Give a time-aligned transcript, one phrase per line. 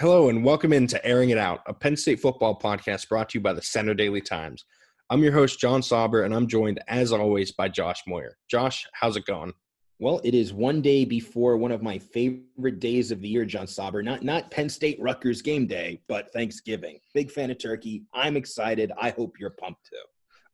[0.00, 3.42] Hello and welcome into Airing It Out, a Penn State football podcast brought to you
[3.42, 4.64] by the Centre Daily Times.
[5.10, 8.36] I'm your host, John Sauber, and I'm joined, as always, by Josh Moyer.
[8.48, 9.52] Josh, how's it going?
[9.98, 13.66] Well, it is one day before one of my favorite days of the year, John
[13.66, 14.00] Sauber.
[14.00, 17.00] Not not Penn State Rutgers game day, but Thanksgiving.
[17.12, 18.04] Big fan of turkey.
[18.14, 18.92] I'm excited.
[19.00, 19.96] I hope you're pumped too.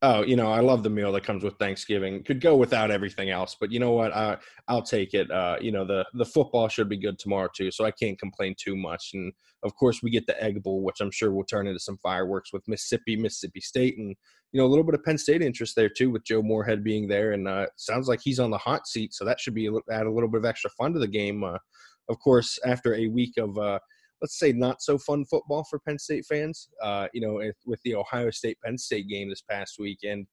[0.06, 2.22] Oh, you know, I love the meal that comes with Thanksgiving.
[2.24, 4.14] Could go without everything else, but you know what?
[4.14, 4.36] I,
[4.68, 5.30] I'll take it.
[5.30, 8.54] Uh, you know, the the football should be good tomorrow too, so I can't complain
[8.62, 9.12] too much.
[9.14, 11.96] And of course, we get the Egg Bowl, which I'm sure will turn into some
[12.02, 14.14] fireworks with Mississippi, Mississippi State, and
[14.52, 17.08] you know a little bit of Penn State interest there too, with Joe Moorhead being
[17.08, 20.04] there, and uh, sounds like he's on the hot seat, so that should be add
[20.04, 21.42] a little bit of extra fun to the game.
[21.42, 21.56] Uh,
[22.10, 23.78] of course, after a week of uh,
[24.22, 26.68] let's say not so fun football for Penn State fans.
[26.82, 30.26] Uh, you know, with the Ohio State Penn State game this past weekend.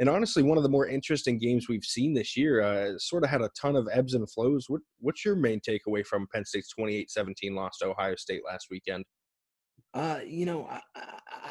[0.00, 3.30] And honestly, one of the more interesting games we've seen this year uh, sort of
[3.30, 4.66] had a ton of ebbs and flows.
[4.68, 8.68] What, what's your main takeaway from Penn State's 28 17 loss to Ohio State last
[8.70, 9.04] weekend?
[9.94, 10.80] Uh, you know, I,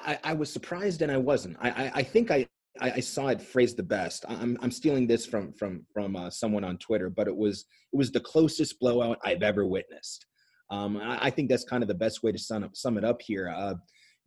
[0.06, 1.58] I, I, was surprised and I wasn't.
[1.60, 2.48] I, I, I think I,
[2.80, 4.26] I, saw it phrased the best.
[4.30, 7.98] I'm, I'm stealing this from from from uh, someone on Twitter, but it was it
[7.98, 10.28] was the closest blowout I've ever witnessed.
[10.70, 13.06] Um, I, I, think that's kind of the best way to sum, up, sum it
[13.06, 13.54] up here.
[13.56, 13.76] Uh,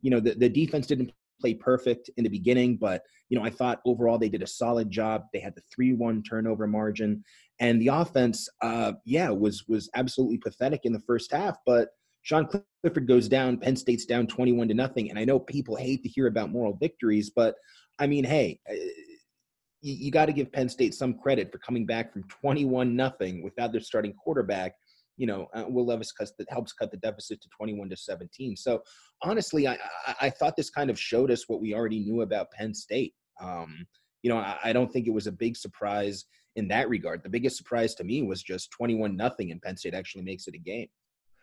[0.01, 3.49] you know, the, the defense didn't play perfect in the beginning, but, you know, I
[3.49, 5.23] thought overall they did a solid job.
[5.33, 7.23] They had the 3 1 turnover margin.
[7.59, 11.57] And the offense, uh, yeah, was was absolutely pathetic in the first half.
[11.65, 11.89] But
[12.23, 15.09] Sean Clifford goes down, Penn State's down 21 to nothing.
[15.09, 17.55] And I know people hate to hear about moral victories, but
[17.99, 18.73] I mean, hey, uh,
[19.81, 23.43] you, you got to give Penn State some credit for coming back from 21 nothing
[23.43, 24.73] without their starting quarterback
[25.17, 28.55] you know, uh, Will Levis cuts that helps cut the deficit to 21 to 17.
[28.55, 28.81] So
[29.23, 32.51] honestly, I, I, I thought this kind of showed us what we already knew about
[32.51, 33.13] Penn State.
[33.39, 33.85] Um,
[34.23, 37.23] you know, I, I, don't think it was a big surprise in that regard.
[37.23, 40.55] The biggest surprise to me was just 21 nothing, and Penn State actually makes it
[40.55, 40.87] a game.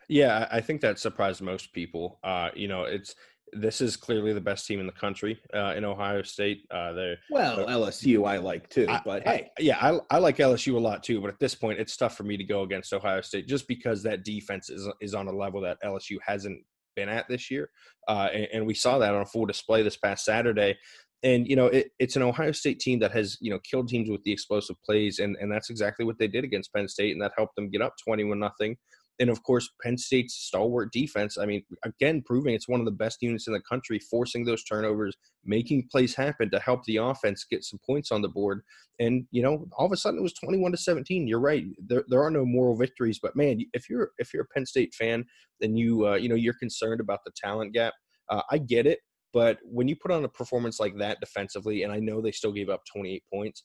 [0.09, 2.19] Yeah, I think that surprised most people.
[2.25, 3.15] Uh, you know, it's
[3.53, 6.67] this is clearly the best team in the country uh, in Ohio State.
[6.71, 10.75] Uh, they well, LSU I like too, but I, hey, yeah, I, I like LSU
[10.75, 11.21] a lot too.
[11.21, 14.03] But at this point, it's tough for me to go against Ohio State just because
[14.03, 16.61] that defense is is on a level that LSU hasn't
[16.97, 17.71] been at this year,
[18.09, 20.77] uh, and, and, we saw that on a full display this past Saturday.
[21.23, 24.09] And you know, it, it's an Ohio State team that has you know killed teams
[24.09, 27.23] with the explosive plays, and and that's exactly what they did against Penn State, and
[27.23, 28.77] that helped them get up twenty one nothing
[29.21, 31.39] and of course Penn State's stalwart defense.
[31.39, 34.65] I mean, again, proving it's one of the best units in the country, forcing those
[34.65, 38.63] turnovers, making plays happen to help the offense get some points on the board.
[38.99, 41.27] And you know, all of a sudden it was twenty-one to seventeen.
[41.27, 41.65] You're right.
[41.87, 44.95] There, there are no moral victories, but man, if you're if you're a Penn State
[44.95, 45.25] fan,
[45.61, 47.95] then you uh, you know you're concerned about the talent gap.
[48.29, 49.01] Uh, I get it.
[49.33, 52.53] But when you put on a performance like that defensively, and I know they still
[52.53, 53.65] gave up 28 points,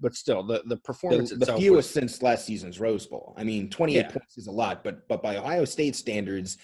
[0.00, 3.34] but still, the the performance the, the fewest was, since last season's Rose Bowl.
[3.36, 4.08] I mean, 28 yeah.
[4.10, 6.58] points is a lot, but but by Ohio State standards,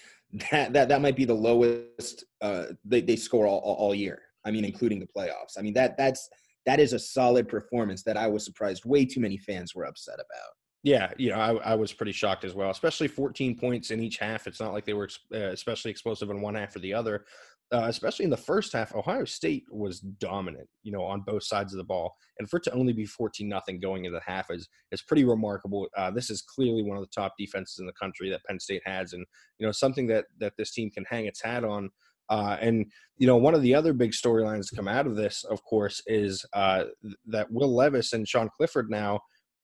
[0.51, 4.21] that that that might be the lowest uh, they they score all, all year.
[4.45, 5.57] I mean, including the playoffs.
[5.57, 6.29] I mean that that's
[6.65, 10.15] that is a solid performance that I was surprised way too many fans were upset
[10.15, 10.51] about.
[10.83, 14.17] Yeah, you know, I, I was pretty shocked as well, especially 14 points in each
[14.17, 14.47] half.
[14.47, 17.25] It's not like they were uh, especially explosive in one half or the other
[17.71, 21.71] uh, especially in the first half, Ohio State was dominant, you know, on both sides
[21.71, 22.15] of the ball.
[22.39, 25.23] And for it to only be 14 nothing going into the half is is pretty
[25.23, 25.87] remarkable.
[25.95, 28.81] Uh, this is clearly one of the top defenses in the country that Penn State
[28.85, 29.25] has, and
[29.59, 31.89] you know, something that that this team can hang its hat on.
[32.29, 32.85] Uh, and
[33.17, 36.01] you know, one of the other big storylines to come out of this, of course,
[36.07, 36.85] is uh,
[37.27, 39.19] that Will Levis and Sean Clifford now.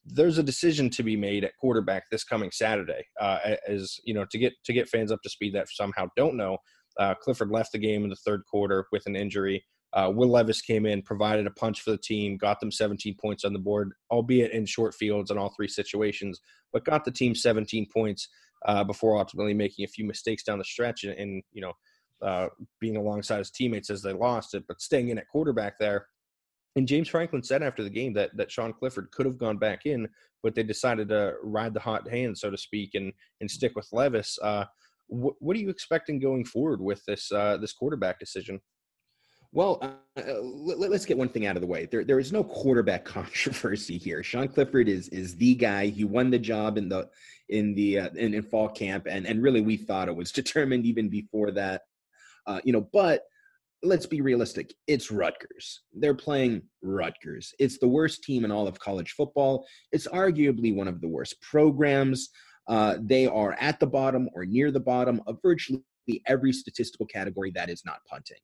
[0.07, 3.03] There's a decision to be made at quarterback this coming Saturday.
[3.19, 6.38] Uh, as you know, to get to get fans up to speed that somehow don't
[6.38, 6.59] know,
[7.00, 9.65] uh, Clifford left the game in the third quarter with an injury.
[9.94, 13.45] Uh, Will Levis came in, provided a punch for the team, got them 17 points
[13.45, 16.42] on the board, albeit in short fields in all three situations,
[16.74, 18.27] but got the team 17 points
[18.65, 21.74] uh, before ultimately making a few mistakes down the stretch and, and you know
[22.21, 22.47] uh,
[22.80, 26.07] being alongside his teammates as they lost it, but staying in at quarterback there.
[26.75, 29.86] And James Franklin said after the game that that Sean Clifford could have gone back
[29.86, 30.07] in,
[30.44, 33.88] but they decided to ride the hot hand, so to speak, and and stick with
[33.94, 34.38] Levis.
[35.07, 38.60] What, what are you expecting going forward with this uh, this quarterback decision?
[39.52, 41.86] Well, uh, uh let, us get one thing out of the way.
[41.86, 44.22] There, there is no quarterback controversy here.
[44.24, 45.88] Sean Clifford is is the guy.
[45.88, 47.10] He won the job in the
[47.50, 50.86] in the uh, in, in fall camp, and and really we thought it was determined
[50.86, 51.81] even before that.
[52.48, 53.24] Uh, you know, but
[53.86, 54.74] let's be realistic.
[54.88, 55.81] It's Rutgers.
[55.94, 57.54] They're playing Rutgers.
[57.60, 59.66] It's the worst team in all of college football.
[59.92, 62.30] It's arguably one of the worst programs.
[62.67, 65.83] Uh, they are at the bottom or near the bottom of virtually
[66.27, 68.38] every statistical category that is not punting.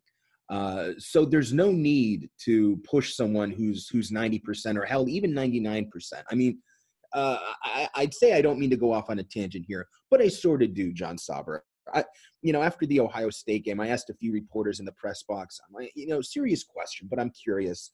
[0.50, 5.88] Uh, so there's no need to push someone who's who's 90% or hell even 99%.
[6.30, 6.60] I mean,
[7.14, 10.22] uh, I, would say I don't mean to go off on a tangent here, but
[10.22, 11.64] I sort of do, John Sauber.
[11.94, 12.04] I,
[12.42, 15.24] you know, after the Ohio State game, I asked a few reporters in the press
[15.24, 15.60] box.
[15.68, 17.92] I'm like, you know, serious question, but I'm curious.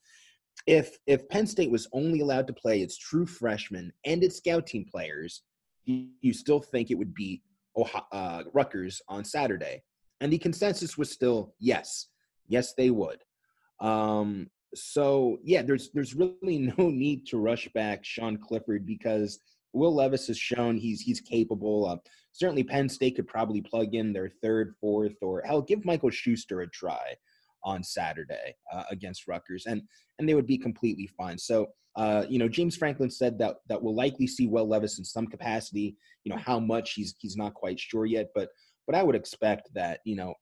[0.65, 4.65] If if Penn State was only allowed to play its true freshmen and its scout
[4.65, 5.43] team players,
[5.87, 7.41] you, still think it would beat
[7.75, 9.83] Ohio, uh, Rutgers on Saturday?
[10.21, 12.07] And the consensus was still yes,
[12.47, 13.19] yes they would.
[13.79, 19.39] Um, so yeah, there's there's really no need to rush back Sean Clifford because
[19.73, 21.87] Will Levis has shown he's he's capable.
[21.87, 21.99] of
[22.31, 26.61] certainly, Penn State could probably plug in their third, fourth, or hell, give Michael Schuster
[26.61, 27.15] a try
[27.67, 29.81] on Saturday uh, against Rutgers, and
[30.17, 31.37] and they would be completely fine.
[31.37, 31.67] So,
[31.97, 35.27] uh, you know, James Franklin said that that we'll likely see Will Levis in some
[35.27, 35.97] capacity.
[36.23, 38.49] You know, how much he's he's not quite sure yet, but
[38.87, 40.33] but I would expect that you know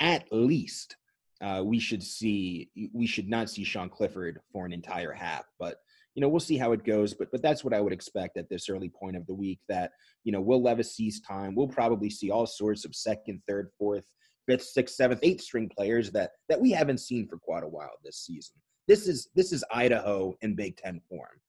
[0.00, 0.96] at least
[1.40, 5.76] uh, we should see we should not see Sean Clifford for an entire half, but
[6.14, 8.48] you know, we'll see how it goes, but but that's what I would expect at
[8.50, 9.60] this early point of the week.
[9.68, 9.92] That
[10.24, 11.54] you know, Will Levis sees time.
[11.54, 14.04] We'll probably see all sorts of second, third, fourth,
[14.46, 17.92] fifth, sixth, seventh, eighth string players that that we haven't seen for quite a while
[18.04, 18.56] this season.
[18.88, 21.40] This is this is Idaho in Big Ten form.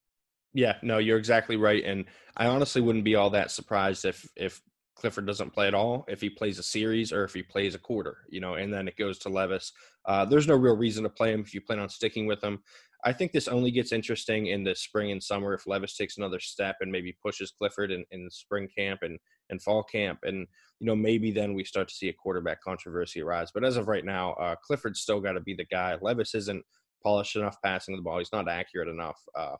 [0.53, 2.05] Yeah, no, you're exactly right, and
[2.37, 4.61] I honestly wouldn't be all that surprised if if
[4.95, 7.79] Clifford doesn't play at all, if he plays a series or if he plays a
[7.79, 9.71] quarter, you know, and then it goes to Levis.
[10.05, 12.59] Uh, there's no real reason to play him if you plan on sticking with him.
[13.05, 16.39] I think this only gets interesting in the spring and summer if Levis takes another
[16.39, 19.19] step and maybe pushes Clifford in, in spring camp and,
[19.49, 20.19] and fall camp.
[20.23, 20.47] And,
[20.79, 23.51] you know, maybe then we start to see a quarterback controversy arise.
[23.53, 25.97] But as of right now, uh, Clifford's still got to be the guy.
[26.01, 26.63] Levis isn't
[27.03, 28.19] polished enough passing the ball.
[28.19, 29.19] He's not accurate enough.
[29.35, 29.57] Uh,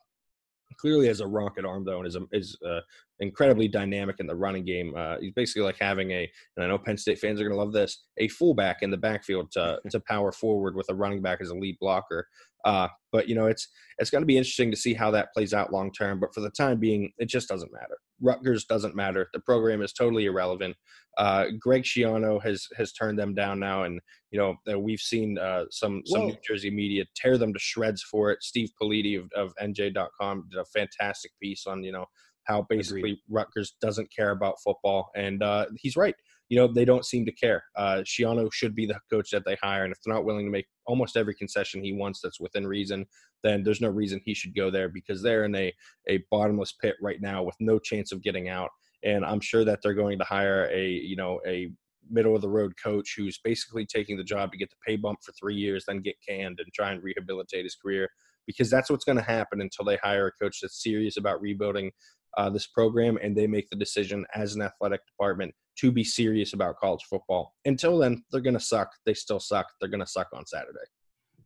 [0.78, 2.80] clearly has a rocket arm though and is, is uh,
[3.20, 6.78] incredibly dynamic in the running game uh, he's basically like having a and i know
[6.78, 10.00] penn state fans are going to love this a fullback in the backfield to, to
[10.00, 12.26] power forward with a running back as a lead blocker
[12.64, 13.68] uh, but you know, it's
[13.98, 16.18] it's going to be interesting to see how that plays out long term.
[16.18, 17.96] But for the time being, it just doesn't matter.
[18.20, 19.28] Rutgers doesn't matter.
[19.32, 20.76] The program is totally irrelevant.
[21.18, 24.00] Uh, Greg Schiano has has turned them down now, and
[24.30, 26.26] you know uh, we've seen uh, some some Whoa.
[26.28, 28.42] New Jersey media tear them to shreds for it.
[28.42, 32.06] Steve Politi of, of NJ.com did a fantastic piece on you know
[32.44, 33.18] how basically Agreed.
[33.30, 36.16] Rutgers doesn't care about football, and uh, he's right
[36.50, 37.64] you know, they don't seem to care.
[37.74, 40.50] Uh, Schiano should be the coach that they hire, and if they're not willing to
[40.50, 43.06] make almost every concession he wants that's within reason,
[43.42, 45.72] then there's no reason he should go there because they're in a,
[46.08, 48.70] a bottomless pit right now with no chance of getting out.
[49.02, 51.70] And I'm sure that they're going to hire a, you know, a
[52.10, 55.20] middle of the road coach who's basically taking the job to get the pay bump
[55.24, 58.08] for three years, then get canned and try and rehabilitate his career
[58.46, 61.90] because that's what's going to happen until they hire a coach that's serious about rebuilding
[62.36, 66.52] uh, this program and they make the decision as an athletic department to be serious
[66.52, 67.54] about college football.
[67.64, 68.90] Until then, they're going to suck.
[69.06, 69.66] They still suck.
[69.80, 70.78] They're going to suck on Saturday.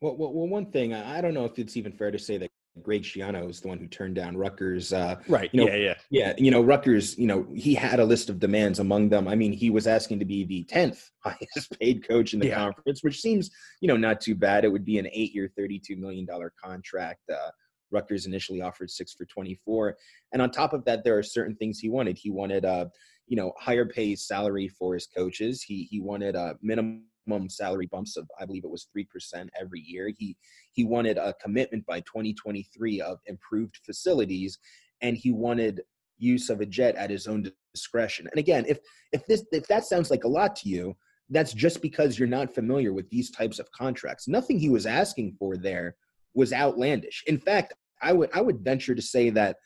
[0.00, 2.50] Well, well, well, one thing I don't know if it's even fair to say that
[2.82, 4.92] Greg Schiano is the one who turned down Rutgers.
[4.92, 5.50] Uh, right.
[5.52, 5.76] You know, yeah.
[5.76, 5.94] Yeah.
[6.10, 6.34] Yeah.
[6.38, 7.18] You know, Rutgers.
[7.18, 9.26] You know, he had a list of demands among them.
[9.26, 12.56] I mean, he was asking to be the tenth highest paid coach in the yeah.
[12.56, 14.64] conference, which seems, you know, not too bad.
[14.64, 17.22] It would be an eight-year, thirty-two million dollar contract.
[17.30, 17.50] Uh,
[17.90, 19.96] Rutgers initially offered six for 24.
[20.32, 22.18] And on top of that, there are certain things he wanted.
[22.18, 22.86] He wanted, uh,
[23.28, 25.62] you know, higher pay salary for his coaches.
[25.62, 27.04] He he wanted a minimum
[27.48, 30.10] salary bumps of I believe it was three percent every year.
[30.18, 30.36] He
[30.72, 34.58] he wanted a commitment by 2023 of improved facilities,
[35.02, 35.82] and he wanted
[36.18, 38.26] use of a jet at his own discretion.
[38.30, 38.78] And again, if
[39.12, 40.96] if this if that sounds like a lot to you,
[41.30, 44.26] that's just because you're not familiar with these types of contracts.
[44.28, 45.96] Nothing he was asking for there
[46.34, 47.24] was outlandish.
[47.26, 49.56] In fact, I would I would venture to say that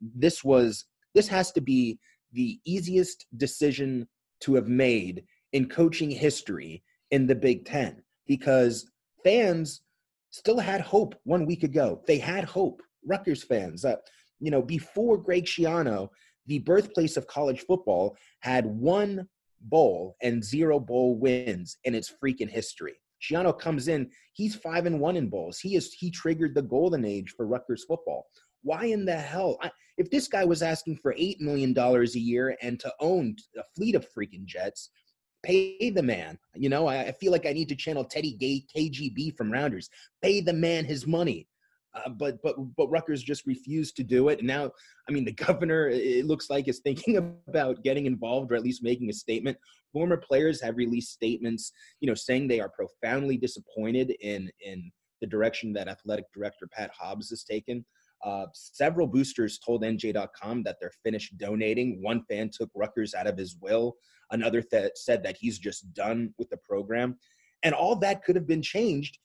[0.00, 1.98] this was this has to be
[2.32, 4.08] the easiest decision
[4.40, 8.90] to have made in coaching history in the Big 10 because
[9.24, 9.82] fans
[10.30, 12.00] still had hope one week ago.
[12.06, 12.82] They had hope.
[13.06, 13.96] Rutgers fans, uh,
[14.40, 16.08] you know, before Greg Schiano,
[16.46, 19.26] the birthplace of college football had one
[19.62, 22.94] bowl and zero bowl wins in its freaking history.
[23.22, 25.58] Schiano comes in, he's five and one in bowls.
[25.58, 28.26] He is he triggered the golden age for Rutgers football.
[28.62, 29.58] Why in the hell?
[29.62, 33.36] I, if this guy was asking for eight million dollars a year and to own
[33.58, 34.90] a fleet of freaking jets,
[35.42, 36.38] Pay the man.
[36.54, 39.88] You know, I, I feel like I need to channel Teddy Gay KGB from Rounders.
[40.22, 41.46] Pay the man his money.
[41.94, 44.38] Uh, but but but Rutgers just refused to do it.
[44.38, 44.70] And now,
[45.08, 47.16] I mean, the governor it looks like is thinking
[47.48, 49.56] about getting involved or at least making a statement.
[49.92, 55.26] Former players have released statements, you know, saying they are profoundly disappointed in in the
[55.26, 57.84] direction that athletic director Pat Hobbs has taken.
[58.24, 62.02] Uh, several boosters told NJ.com that they're finished donating.
[62.02, 63.96] One fan took Rutgers out of his will.
[64.30, 67.16] Another th- said that he's just done with the program.
[67.62, 69.18] And all that could have been changed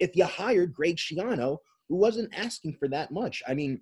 [0.00, 1.58] if you hired Greg Schiano,
[1.88, 3.42] who wasn't asking for that much.
[3.46, 3.80] I mean,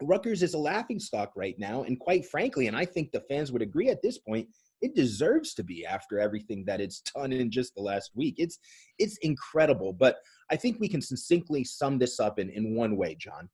[0.00, 1.82] Rutgers is a laughing stock right now.
[1.82, 4.48] And quite frankly, and I think the fans would agree at this point,
[4.80, 8.34] it deserves to be after everything that it's done in just the last week.
[8.38, 8.58] It's
[8.98, 9.92] it's incredible.
[9.92, 10.16] But
[10.50, 13.48] I think we can succinctly sum this up in, in one way, John.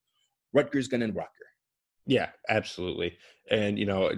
[0.53, 1.31] Rutgers gonna Rucker.
[2.07, 3.17] Yeah, absolutely.
[3.51, 4.13] And you know,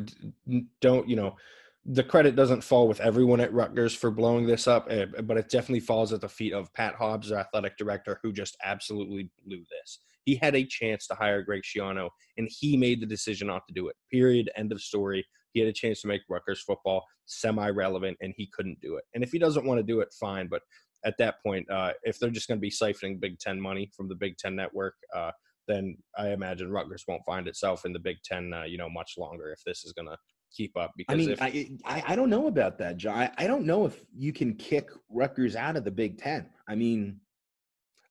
[0.81, 1.37] don't you know,
[1.85, 5.49] the credit doesn't fall with everyone at Rutgers for blowing this up, eh, but it
[5.49, 9.65] definitely falls at the feet of Pat Hobbs, their athletic director, who just absolutely blew
[9.71, 10.01] this.
[10.25, 13.75] He had a chance to hire Greg Schiano, and he made the decision not to
[13.75, 13.97] do it.
[14.13, 14.51] Period.
[14.57, 15.27] End of story.
[15.53, 19.05] He had a chance to make Rutgers football semi-relevant, and he couldn't do it.
[19.15, 20.49] And if he doesn't want to do it, fine.
[20.49, 20.63] But
[21.05, 24.09] at that point, uh, if they're just going to be siphoning Big Ten money from
[24.09, 25.31] the Big Ten network, uh,
[25.71, 29.15] then I imagine Rutgers won't find itself in the Big Ten, uh, you know, much
[29.17, 30.17] longer if this is going to
[30.55, 30.93] keep up.
[30.97, 33.17] Because I mean, if, I, I, I don't know about that, John.
[33.17, 36.49] I, I don't know if you can kick Rutgers out of the Big Ten.
[36.69, 37.21] I mean,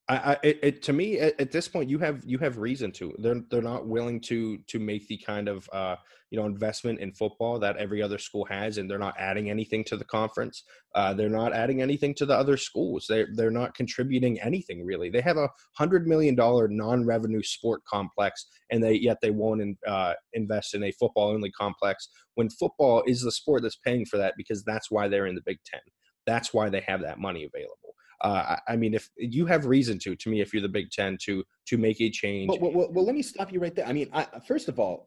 [0.10, 3.14] I, I it, to me at, at, this point you have you have reason to.
[3.20, 5.98] They're they're not willing to to make the kind of uh,
[6.32, 9.84] you know investment in football that every other school has, and they're not adding anything
[9.86, 10.64] to the conference.
[10.96, 13.06] Uh, they're not adding anything to the other schools.
[13.08, 15.12] They they're not contributing anything really.
[15.12, 19.62] They have a hundred million dollar non revenue sport complex, and they yet they won't
[19.62, 24.06] in, uh, invest in a football only complex when football is the sport that's paying
[24.06, 25.82] for that because that's why they're in the Big Ten.
[26.26, 27.94] That's why they have that money available.
[28.22, 31.18] Uh, I mean, if you have reason to, to me, if you're the Big Ten,
[31.24, 32.50] to to make a change.
[32.50, 33.88] Well, well, well let me stop you right there.
[33.88, 35.06] I mean, I, first of all,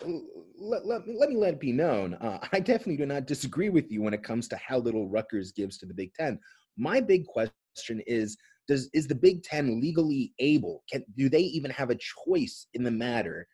[0.58, 2.14] let, let, let, me let it be known.
[2.14, 5.52] Uh, I definitely do not disagree with you when it comes to how little Rutgers
[5.52, 6.38] gives to the Big Ten.
[6.76, 10.82] My big question is: Does is the Big Ten legally able?
[10.90, 13.46] Can do they even have a choice in the matter?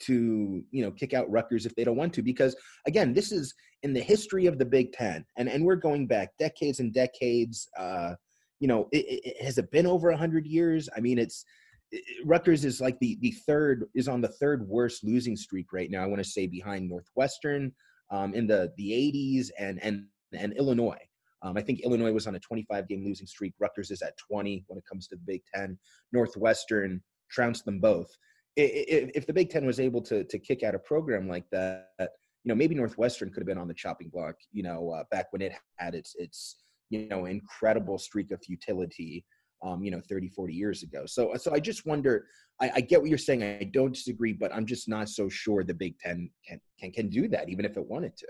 [0.00, 2.54] to you know kick out Rutgers if they don't want to because
[2.86, 6.30] again this is in the history of the Big Ten and and we're going back
[6.38, 8.14] decades and decades uh,
[8.60, 10.88] you know, it, it, has it been over 100 years?
[10.96, 11.44] I mean, it's
[11.90, 15.90] it, Rutgers is like the the third is on the third worst losing streak right
[15.90, 16.02] now.
[16.02, 17.72] I want to say behind Northwestern
[18.10, 21.00] um, in the the 80s and and and Illinois.
[21.42, 23.54] Um, I think Illinois was on a 25 game losing streak.
[23.60, 25.78] Rutgers is at 20 when it comes to the Big Ten.
[26.12, 27.00] Northwestern
[27.30, 28.10] trounced them both.
[28.56, 32.48] If, the Big Ten was able to to kick out a program like that, you
[32.48, 34.34] know, maybe Northwestern could have been on the chopping block.
[34.52, 36.56] You know, uh, back when it had its its
[36.90, 39.24] you know incredible streak of futility
[39.64, 42.26] um, you know 30 40 years ago so so i just wonder
[42.60, 45.64] I, I, get what you're saying i don't disagree but i'm just not so sure
[45.64, 48.26] the big ten can can, can do that even if it wanted to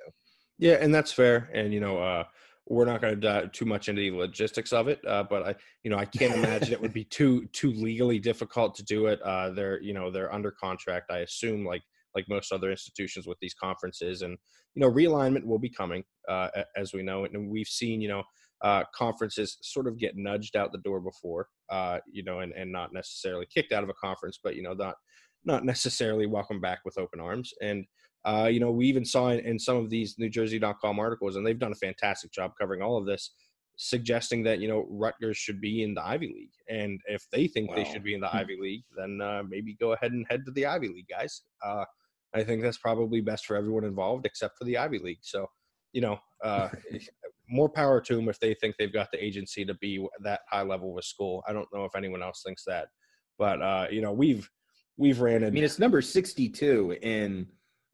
[0.58, 2.24] yeah and that's fair and you know uh
[2.68, 5.54] we're not going to dive too much into the logistics of it, uh, but I,
[5.82, 9.20] you know, I can't imagine it would be too too legally difficult to do it.
[9.22, 11.10] Uh, they're, you know, they're under contract.
[11.10, 11.82] I assume, like
[12.14, 14.36] like most other institutions with these conferences, and
[14.74, 18.22] you know, realignment will be coming, uh, as we know, and we've seen, you know,
[18.62, 22.70] uh, conferences sort of get nudged out the door before, uh, you know, and, and
[22.70, 24.96] not necessarily kicked out of a conference, but, you know, not,
[25.44, 27.52] not necessarily welcome back with open arms.
[27.62, 27.84] And,
[28.24, 31.46] uh, you know, we even saw in, in some of these New NewJersey.com articles, and
[31.46, 33.30] they've done a fantastic job covering all of this,
[33.76, 36.50] suggesting that, you know, Rutgers should be in the Ivy League.
[36.68, 37.76] And if they think wow.
[37.76, 40.50] they should be in the Ivy League, then uh, maybe go ahead and head to
[40.50, 41.42] the Ivy League, guys.
[41.64, 41.84] Uh,
[42.34, 45.20] I think that's probably best for everyone involved except for the Ivy League.
[45.22, 45.46] So,
[45.92, 46.68] you know, uh,
[47.48, 50.62] more power to them if they think they've got the agency to be that high
[50.62, 51.42] level of a school.
[51.48, 52.88] I don't know if anyone else thinks that,
[53.38, 54.48] but uh, you know, we've
[54.96, 55.44] we've ran.
[55.44, 57.46] I mean, it's number sixty-two in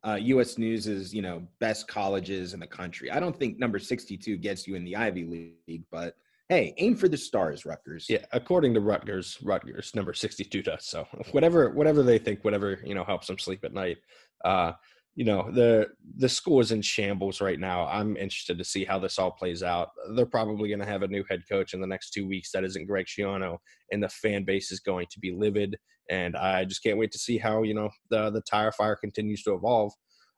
[0.04, 0.58] uh, U.S.
[0.58, 3.10] News's you know best colleges in the country.
[3.10, 5.24] I don't think number sixty-two gets you in the Ivy
[5.66, 6.14] League, but
[6.48, 8.06] hey, aim for the stars, Rutgers.
[8.08, 11.06] Yeah, according to Rutgers, Rutgers number sixty-two does so.
[11.32, 13.98] Whatever, whatever they think, whatever you know helps them sleep at night.
[14.44, 14.72] Uh,
[15.16, 17.86] you know the the school is in shambles right now.
[17.86, 19.90] I'm interested to see how this all plays out.
[20.14, 22.50] They're probably going to have a new head coach in the next two weeks.
[22.52, 23.58] That isn't Greg Schiano,
[23.92, 25.76] and the fan base is going to be livid.
[26.10, 29.42] And I just can't wait to see how you know the the tire fire continues
[29.44, 29.92] to evolve.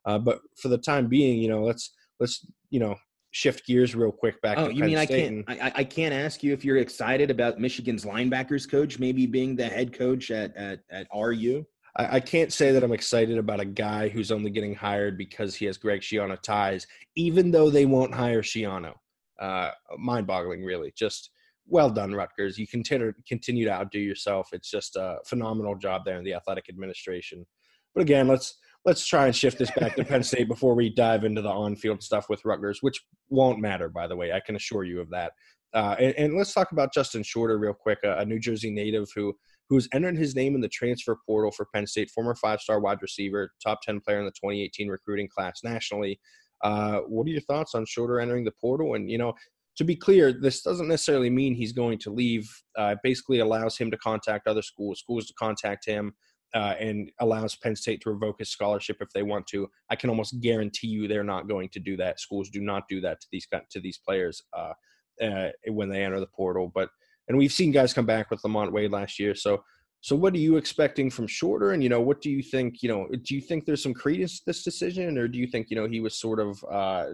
[0.05, 2.95] Uh, but for the time being, you know, let's let's you know
[3.31, 4.57] shift gears real quick back.
[4.57, 5.61] Oh, you Penn mean State I can't?
[5.61, 9.67] I, I can't ask you if you're excited about Michigan's linebackers coach maybe being the
[9.67, 11.65] head coach at at, at RU.
[11.97, 15.55] I, I, can't say that I'm excited about a guy who's only getting hired because
[15.55, 18.93] he has Greg Schiano ties, even though they won't hire Schiano.
[19.39, 20.93] Uh, mind-boggling, really.
[20.95, 21.31] Just
[21.67, 22.57] well done, Rutgers.
[22.57, 24.49] You continue continue to outdo yourself.
[24.53, 27.45] It's just a phenomenal job there in the athletic administration.
[27.93, 31.25] But again, let's let's try and shift this back to Penn State before we dive
[31.25, 34.31] into the on-field stuff with Rutgers, which won't matter, by the way.
[34.31, 35.33] I can assure you of that.
[35.73, 39.09] Uh, and, and, let's talk about Justin Shorter real quick, a, a, New Jersey native
[39.13, 39.35] who
[39.69, 43.51] who's entered his name in the transfer portal for Penn State, former five-star wide receiver,
[43.63, 46.19] top 10 player in the 2018 recruiting class nationally.
[46.63, 48.95] Uh, what are your thoughts on Shorter entering the portal?
[48.95, 49.33] And you know,
[49.77, 52.49] to be clear, this doesn't necessarily mean he's going to leave.
[52.77, 56.15] Uh, it basically allows him to contact other schools, schools to contact him,
[56.55, 59.69] uh, and allows Penn State to revoke his scholarship if they want to.
[59.89, 62.19] I can almost guarantee you they're not going to do that.
[62.19, 64.73] Schools do not do that to these to these players uh,
[65.21, 66.71] uh, when they enter the portal.
[66.73, 66.89] But
[67.27, 69.35] and we've seen guys come back with Lamont Wade last year.
[69.35, 69.63] So
[70.01, 71.71] so what are you expecting from Shorter?
[71.71, 72.81] And you know, what do you think?
[72.83, 75.67] You know, do you think there's some credence to this decision, or do you think
[75.69, 77.07] you know he was sort of uh,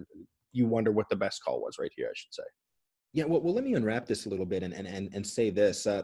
[0.52, 2.44] you wonder what the best call was right here, I should say.
[3.14, 5.50] Yeah, well, well let me unwrap this a little bit and and and, and say
[5.50, 5.88] this.
[5.88, 6.04] Uh,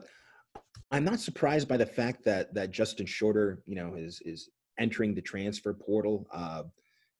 [0.92, 4.50] I'm not surprised by the fact that that Justin Shorter, you know, is is
[4.80, 6.28] entering the transfer portal.
[6.34, 6.64] Uh,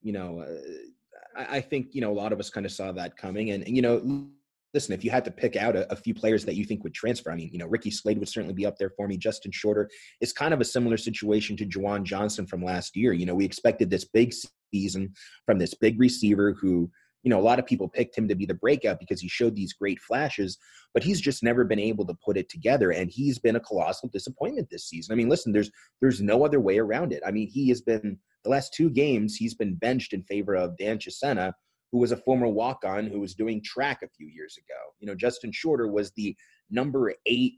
[0.02, 2.90] you know, uh, I, I, think you know a lot of us kind of saw
[2.92, 4.30] that coming, and, and you know,
[4.74, 6.94] listen, if you had to pick out a, a, few players that you think would
[6.94, 9.16] transfer, I mean, you know, Ricky Slade would certainly be up there for me.
[9.16, 9.88] Justin Shorter
[10.20, 13.12] is kind of a similar situation to Juwan Johnson from last year.
[13.12, 14.32] You know, we expected this big
[14.72, 15.12] season
[15.46, 16.90] from this big receiver who
[17.22, 19.54] you know, a lot of people picked him to be the breakout because he showed
[19.54, 20.58] these great flashes,
[20.94, 22.92] but he's just never been able to put it together.
[22.92, 25.12] And he's been a colossal disappointment this season.
[25.12, 27.22] I mean, listen, there's there's no other way around it.
[27.26, 30.78] I mean, he has been the last two games he's been benched in favor of
[30.78, 31.52] Dan Chisena,
[31.92, 34.78] who was a former walk-on who was doing track a few years ago.
[35.00, 36.36] You know, Justin Shorter was the
[36.70, 37.54] number eight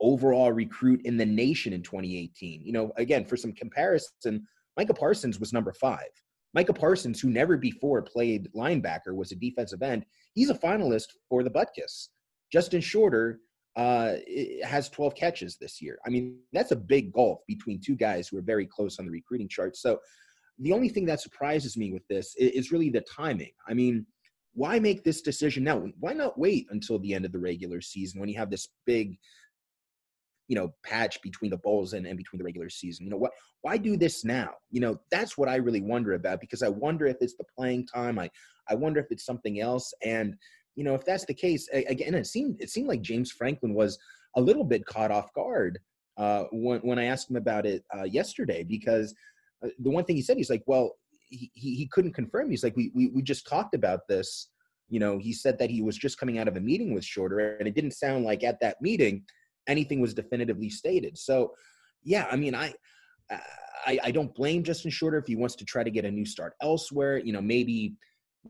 [0.00, 2.62] overall recruit in the nation in 2018.
[2.64, 6.08] You know, again, for some comparison, Micah Parsons was number five.
[6.52, 10.04] Micah Parsons, who never before played linebacker, was a defensive end.
[10.34, 12.08] He's a finalist for the Butkus.
[12.52, 13.40] Justin Shorter
[13.76, 14.14] uh,
[14.62, 15.98] has 12 catches this year.
[16.06, 19.10] I mean, that's a big gulf between two guys who are very close on the
[19.10, 19.76] recruiting chart.
[19.76, 19.98] So
[20.58, 23.50] the only thing that surprises me with this is really the timing.
[23.68, 24.06] I mean,
[24.54, 25.84] why make this decision now?
[25.98, 29.18] Why not wait until the end of the regular season when you have this big
[30.48, 33.32] you know patch between the bowls and, and between the regular season you know what
[33.62, 37.06] why do this now you know that's what i really wonder about because i wonder
[37.06, 38.28] if it's the playing time i
[38.68, 40.34] i wonder if it's something else and
[40.74, 43.98] you know if that's the case again it seemed it seemed like james franklin was
[44.36, 45.78] a little bit caught off guard
[46.16, 49.14] uh, when, when i asked him about it uh, yesterday because
[49.78, 50.92] the one thing he said he's like well
[51.28, 54.50] he, he, he couldn't confirm he's like we, we we just talked about this
[54.88, 57.56] you know he said that he was just coming out of a meeting with shorter
[57.56, 59.24] and it didn't sound like at that meeting
[59.66, 61.18] anything was definitively stated.
[61.18, 61.52] So,
[62.02, 62.74] yeah, I mean, I,
[63.86, 66.26] I, I don't blame Justin Shorter if he wants to try to get a new
[66.26, 67.18] start elsewhere.
[67.18, 67.94] You know, maybe,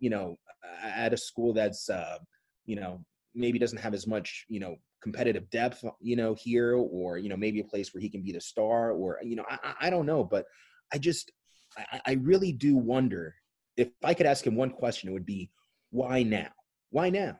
[0.00, 0.38] you know,
[0.82, 2.18] at a school that's, uh,
[2.66, 7.18] you know, maybe doesn't have as much, you know, competitive depth, you know, here, or
[7.18, 9.74] you know, maybe a place where he can be the star, or you know, I,
[9.82, 10.46] I don't know, but
[10.94, 11.32] I just,
[11.76, 13.34] I, I really do wonder
[13.76, 15.50] if I could ask him one question, it would be,
[15.90, 16.48] why now?
[16.90, 17.38] Why now?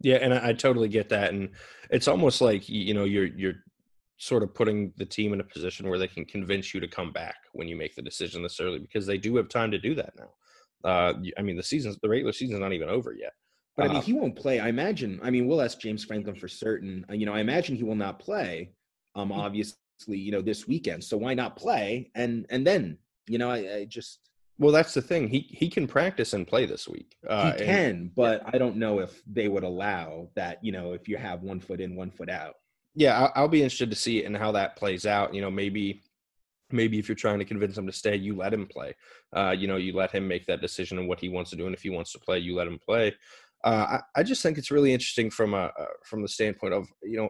[0.00, 1.50] Yeah, and I, I, totally get that, and
[1.90, 3.56] it's almost like you know you're you're
[4.16, 7.12] sort of putting the team in a position where they can convince you to come
[7.12, 9.94] back when you make the decision this early because they do have time to do
[9.94, 10.30] that now.
[10.90, 13.32] Uh, I mean, the season's the regular season's not even over yet.
[13.76, 14.58] But I mean, uh, he won't play.
[14.58, 15.20] I imagine.
[15.22, 17.04] I mean, we'll ask James Franklin for certain.
[17.10, 18.72] Uh, you know, I imagine he will not play.
[19.14, 19.38] Um, hmm.
[19.38, 19.76] obviously,
[20.08, 21.04] you know, this weekend.
[21.04, 22.10] So why not play?
[22.14, 24.20] And and then, you know, I, I just
[24.58, 25.28] well, that's the thing.
[25.28, 27.16] He he can practice and play this week.
[27.26, 30.62] Uh, he can, and, but I don't know if they would allow that.
[30.62, 32.56] You know, if you have one foot in, one foot out.
[32.94, 35.32] Yeah, I'll, I'll be interested to see it and how that plays out.
[35.34, 36.02] You know, maybe
[36.70, 38.94] maybe if you're trying to convince him to stay, you let him play.
[39.34, 41.64] Uh, you know, you let him make that decision on what he wants to do,
[41.64, 43.14] and if he wants to play, you let him play.
[43.64, 46.86] Uh, I, I, just think it's really interesting from a uh, from the standpoint of
[47.02, 47.28] you know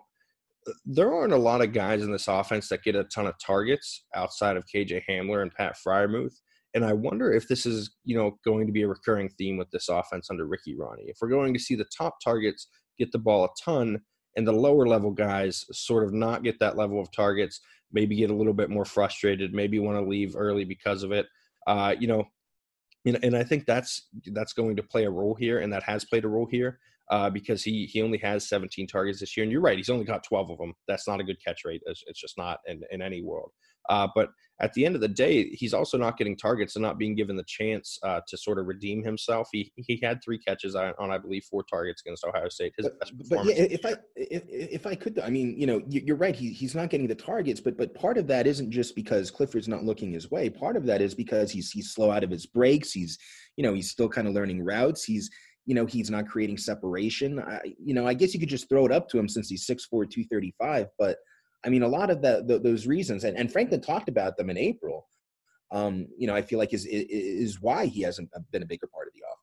[0.85, 4.05] there aren't a lot of guys in this offense that get a ton of targets
[4.15, 6.35] outside of KJ Hamler and Pat Freiermuth.
[6.75, 9.71] And I wonder if this is, you know, going to be a recurring theme with
[9.71, 11.09] this offense under Ricky Rahne.
[11.09, 12.69] If we're going to see the top targets
[12.99, 14.01] get the ball a ton
[14.37, 17.61] and the lower level guys sort of not get that level of targets,
[17.93, 21.27] maybe get a little bit more frustrated, maybe want to leave early because of it.
[21.67, 22.25] Uh, you know,
[23.05, 26.05] and, and I think that's that's going to play a role here, and that has
[26.05, 26.79] played a role here
[27.11, 30.05] uh, because he he only has 17 targets this year, and you're right, he's only
[30.05, 30.73] got 12 of them.
[30.87, 31.83] That's not a good catch rate.
[31.87, 33.51] It's, it's just not in, in any world.
[33.89, 36.99] Uh, but at the end of the day, he's also not getting targets and not
[36.99, 39.49] being given the chance uh, to sort of redeem himself.
[39.51, 42.75] He he had three catches on, on I believe, four targets against Ohio State.
[42.77, 46.17] His but, but yeah, if I if, if I could, I mean, you know, you're
[46.17, 46.37] right.
[46.37, 49.67] He he's not getting the targets, but but part of that isn't just because Clifford's
[49.67, 50.51] not looking his way.
[50.51, 52.93] Part of that is because he's he's slow out of his breaks.
[52.93, 53.19] He's
[53.57, 55.03] you know he's still kind of learning routes.
[55.05, 55.31] He's
[55.67, 57.39] you know, he's not creating separation.
[57.39, 59.67] I, you know, I guess you could just throw it up to him since he's
[59.67, 60.89] 6'4", 235.
[60.99, 61.19] But
[61.65, 64.51] I mean, a lot of the, the those reasons, and, and Franklin talked about them
[64.51, 65.07] in April.
[65.73, 68.89] Um, you know, I feel like is, is is why he hasn't been a bigger
[68.93, 69.40] part of the offense.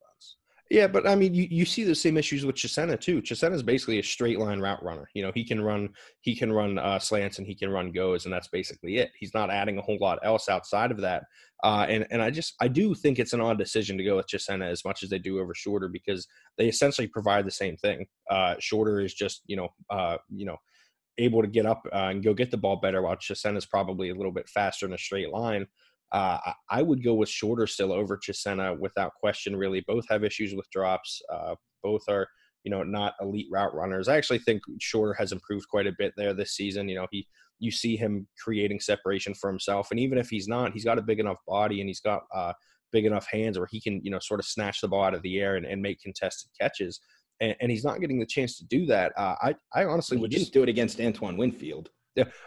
[0.70, 3.22] Yeah, but I mean, you, you see the same issues with Chisena too.
[3.22, 5.10] Chisena is basically a straight line route runner.
[5.14, 5.90] You know, he can run
[6.22, 9.12] he can run uh, slants and he can run goes, and that's basically it.
[9.18, 11.24] He's not adding a whole lot else outside of that.
[11.64, 14.28] Uh, and and I just I do think it's an odd decision to go with
[14.28, 16.28] Chisena as much as they do over Shorter because
[16.58, 18.06] they essentially provide the same thing.
[18.30, 20.58] Uh, Shorter is just you know uh, you know
[21.18, 24.10] able to get up uh, and go get the ball better, while Chisena is probably
[24.10, 25.66] a little bit faster in a straight line.
[26.12, 29.56] Uh, I would go with Shorter still over Chisena without question.
[29.56, 31.22] Really, both have issues with drops.
[31.32, 32.28] Uh, both are
[32.64, 34.08] you know not elite route runners.
[34.08, 36.88] I actually think Shorter has improved quite a bit there this season.
[36.88, 37.28] You know he
[37.60, 41.02] you see him creating separation for himself, and even if he's not, he's got a
[41.02, 42.54] big enough body and he's got uh,
[42.92, 45.22] big enough hands where he can you know sort of snatch the ball out of
[45.24, 47.00] the air and, and make contested catches.
[47.40, 49.14] And, and, he's not getting the chance to do that.
[49.16, 51.90] Uh, I I honestly would didn't just do it against Antoine Winfield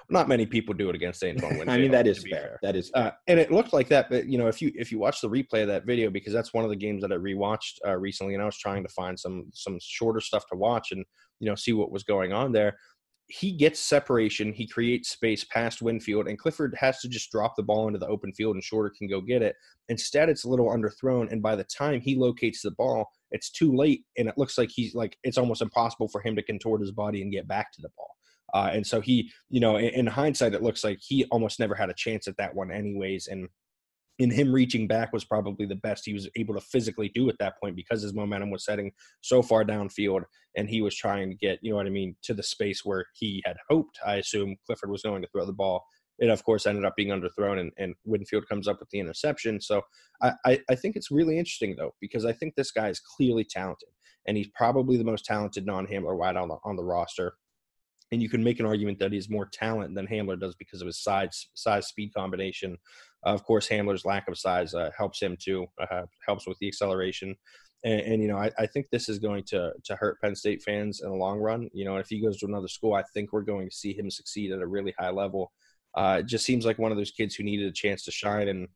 [0.08, 1.68] not many people do it against Antoine Winfield.
[1.68, 2.30] I mean, that is fair.
[2.30, 2.58] fair.
[2.62, 4.10] That is, uh, and it looked like that.
[4.10, 6.52] But you know, if you if you watch the replay of that video, because that's
[6.52, 9.18] one of the games that I rewatched uh, recently, and I was trying to find
[9.18, 11.04] some some shorter stuff to watch and
[11.38, 12.76] you know see what was going on there.
[13.28, 14.52] He gets separation.
[14.52, 18.08] He creates space past Winfield, and Clifford has to just drop the ball into the
[18.08, 19.54] open field, and Shorter can go get it.
[19.88, 23.74] Instead, it's a little underthrown, and by the time he locates the ball, it's too
[23.74, 26.90] late, and it looks like he's like it's almost impossible for him to contort his
[26.90, 28.16] body and get back to the ball.
[28.54, 31.74] Uh, and so he, you know, in, in, hindsight, it looks like he almost never
[31.74, 33.28] had a chance at that one, anyways.
[33.28, 33.48] And
[34.20, 37.38] in him reaching back was probably the best he was able to physically do at
[37.38, 40.24] that point because his momentum was setting so far downfield
[40.56, 43.06] and he was trying to get, you know what I mean, to the space where
[43.14, 45.82] he had hoped, I assume, Clifford was going to throw the ball.
[46.18, 49.58] It, of course, ended up being underthrown, and, and Winfield comes up with the interception.
[49.58, 49.80] So
[50.20, 53.46] I, I, I think it's really interesting, though, because I think this guy is clearly
[53.48, 53.88] talented,
[54.26, 57.32] and he's probably the most talented non Hamler wide on the, on the roster
[58.12, 60.86] and you can make an argument that he's more talent than Hamler does because of
[60.86, 62.76] his size size speed combination.
[63.24, 66.68] Uh, of course, Hamler's lack of size uh, helps him too, uh, helps with the
[66.68, 67.36] acceleration.
[67.84, 70.62] And, and you know, I, I, think this is going to to hurt Penn State
[70.62, 71.68] fans in the long run.
[71.72, 74.10] You know, if he goes to another school, I think we're going to see him
[74.10, 75.52] succeed at a really high level.
[75.94, 78.48] Uh, it just seems like one of those kids who needed a chance to shine,
[78.48, 78.68] and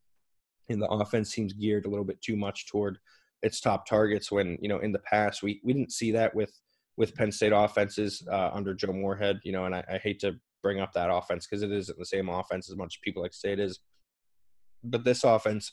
[0.69, 2.99] and the offense seems geared a little bit too much toward
[3.43, 4.33] its top targets.
[4.33, 6.53] When you know, in the past, we we didn't see that with
[6.97, 10.37] with Penn State offenses uh, under Joe Moorhead, you know, and I, I hate to
[10.63, 13.39] bring up that offense because it isn't the same offense as much people like to
[13.39, 13.81] say it is.
[14.83, 15.73] But this offense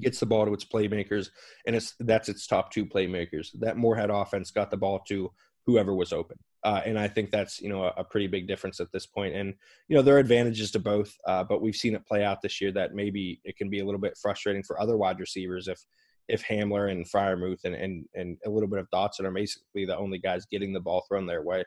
[0.00, 1.30] gets the ball to its playmakers,
[1.66, 3.48] and it's that's its top two playmakers.
[3.60, 5.30] That Moorhead offense got the ball to
[5.66, 8.80] whoever was open, uh, and I think that's you know a, a, pretty big difference
[8.80, 9.34] at this point.
[9.34, 9.54] And
[9.88, 12.60] you know there are advantages to both, uh, but we've seen it play out this
[12.60, 15.80] year that maybe it can be a little bit frustrating for other wide receivers if
[16.28, 19.96] if Hamler and Freiermuth and, and, and a little bit of Dotson are basically the
[19.96, 21.64] only guys getting the ball thrown their way.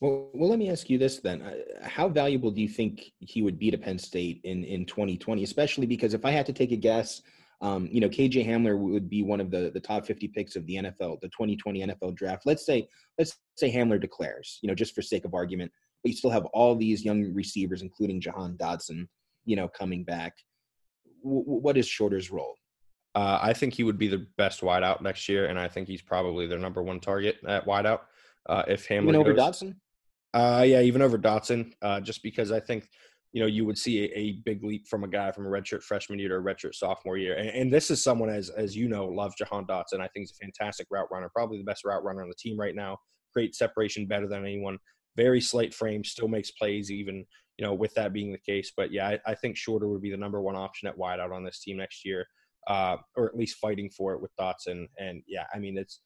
[0.00, 3.40] Well, well, let me ask you this then: uh, How valuable do you think he
[3.40, 5.44] would be to Penn State in in 2020?
[5.44, 7.22] Especially because if I had to take a guess,
[7.60, 10.66] um, you know, KJ Hamler would be one of the the top 50 picks of
[10.66, 12.42] the NFL, the 2020 NFL draft.
[12.46, 15.70] Let's say let's say Hamler declares, you know, just for sake of argument,
[16.02, 19.06] but you still have all these young receivers, including Jahan Dotson,
[19.44, 20.32] you know, coming back.
[21.22, 22.56] W- what is Shorter's role?
[23.14, 26.00] Uh, I think he would be the best wideout next year, and I think he's
[26.00, 28.00] probably their number one target at wideout.
[28.48, 29.74] Uh, if Hamler even over goes, Dotson,
[30.34, 32.88] uh, yeah, even over Dotson, uh, just because I think
[33.32, 35.82] you know you would see a, a, big leap from a guy from a redshirt
[35.82, 38.88] freshman year to a redshirt sophomore year, and, and, this is someone as as you
[38.88, 40.00] know loves Jahan Dotson.
[40.00, 42.58] I think he's a fantastic route runner, probably the best route runner on the team
[42.58, 42.96] right now.
[43.34, 44.78] Great separation, better than anyone.
[45.16, 47.26] Very slight frame, still makes plays even
[47.58, 48.72] you know with that being the case.
[48.74, 51.44] But yeah, I, I think Shorter would be the number one option at wideout on
[51.44, 52.26] this team next year
[52.68, 54.86] uh, or at least fighting for it with Dotson.
[54.98, 56.00] And yeah, I mean, it's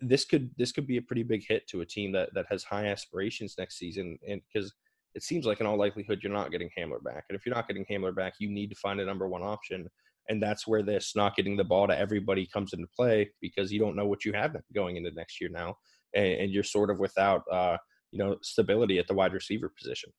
[0.00, 2.64] this could this could be a pretty big hit to a team that that has
[2.64, 4.72] high aspirations next season, and because
[5.14, 7.68] it seems like in all likelihood you're not getting Hamler back, and if you're not
[7.68, 9.88] getting Hamler back, you need to find a number one option.
[10.28, 13.80] And that's where this not getting the ball to everybody comes into play because you
[13.80, 15.76] don't know what you have going into next year now,
[16.14, 17.76] and, and you're sort of without uh,
[18.10, 20.10] you know stability at the wide receiver position.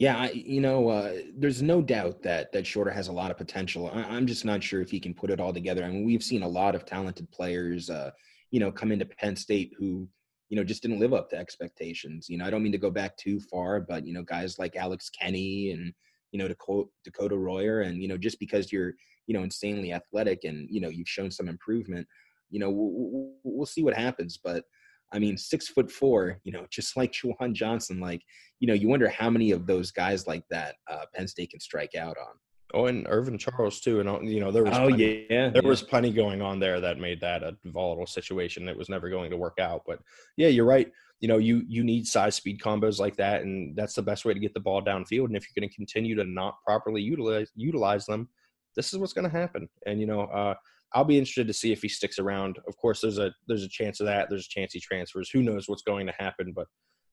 [0.00, 3.36] Yeah, I, you know, uh, there's no doubt that that Shorter has a lot of
[3.36, 3.90] potential.
[3.92, 5.84] I, am just not sure if he can put it all together.
[5.84, 8.10] I mean, we've seen a lot of talented players, uh,
[8.50, 10.08] you know, come into Penn State who,
[10.48, 12.30] you know, just didn't live up to expectations.
[12.30, 14.74] You know, I don't mean to go back too far, but you know, guys like
[14.74, 15.92] Alex Kenney and
[16.32, 18.94] you know Dakota, Dakota Royer, and you know, just because you're
[19.26, 22.08] you know insanely athletic and you know you've shown some improvement,
[22.48, 24.64] you know, we'll, we'll see what happens, but
[25.12, 28.22] I mean, six foot four, you know, just like Juwan Johnson, like,
[28.60, 31.60] you know, you wonder how many of those guys like that uh, Penn State can
[31.60, 32.34] strike out on.
[32.72, 35.68] Oh, and Irvin Charles too, and you know there was oh plenty, yeah, there yeah.
[35.68, 39.30] was plenty going on there that made that a volatile situation that was never going
[39.30, 39.82] to work out.
[39.86, 39.98] But
[40.36, 40.90] yeah, you're right.
[41.18, 44.34] You know, you you need size speed combos like that, and that's the best way
[44.34, 45.26] to get the ball downfield.
[45.26, 48.28] And if you're going to continue to not properly utilize utilize them,
[48.76, 49.68] this is what's going to happen.
[49.86, 50.54] And you know, uh,
[50.92, 52.58] I'll be interested to see if he sticks around.
[52.66, 54.28] Of course, there's a there's a chance of that.
[54.28, 55.30] There's a chance he transfers.
[55.30, 56.52] Who knows what's going to happen?
[56.54, 56.66] But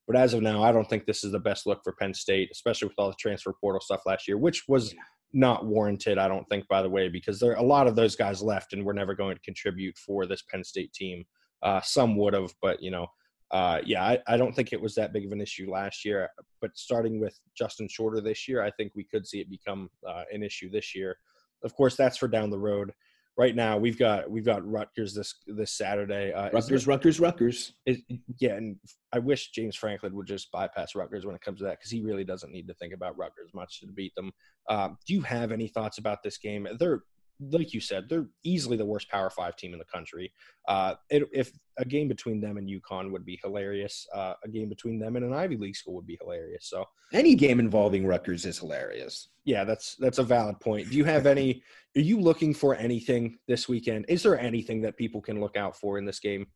[0.07, 2.49] but as of now, I don't think this is the best look for Penn State,
[2.51, 4.95] especially with all the transfer portal stuff last year, which was
[5.33, 8.41] not warranted, I don't think, by the way, because there a lot of those guys
[8.41, 11.25] left and were never going to contribute for this Penn State team.
[11.61, 13.07] Uh, some would have, but you know,
[13.51, 16.29] uh, yeah, I, I, don't think it was that big of an issue last year.
[16.61, 20.23] But starting with Justin Shorter this year, I think we could see it become uh,
[20.31, 21.17] an issue this year.
[21.63, 22.91] Of course, that's for down the road
[23.37, 26.33] right now we've got we've got Rutgers this this Saturday.
[26.33, 27.73] Uh, Rutgers, there, Rutgers, Rutgers.
[27.85, 28.01] Is,
[28.39, 28.75] yeah, and
[29.13, 32.01] I wish James Franklin would just bypass Rutgers when it comes to that because he
[32.01, 34.31] really doesn't need to think about Rutgers much to beat them.
[34.69, 36.67] Um, do you have any thoughts about this game?
[36.79, 37.03] They're
[37.39, 40.31] like you said, they're easily the worst Power Five team in the country.
[40.67, 44.69] Uh, it, if a game between them and UConn would be hilarious, uh, a game
[44.69, 46.65] between them and an Ivy League school would be hilarious.
[46.65, 49.29] So any game involving Rutgers is hilarious.
[49.45, 50.89] Yeah, that's that's a valid point.
[50.89, 51.63] Do you have any?
[51.97, 54.05] are you looking for anything this weekend?
[54.07, 56.47] Is there anything that people can look out for in this game?